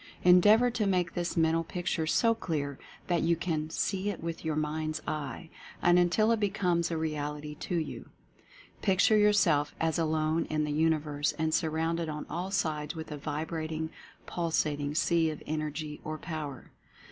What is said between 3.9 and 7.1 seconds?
it with your mind's eye," and until it becomes a